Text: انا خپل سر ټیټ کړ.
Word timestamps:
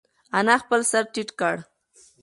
انا 0.37 0.55
خپل 0.63 0.81
سر 0.91 1.03
ټیټ 1.13 1.29
کړ. 1.39 1.55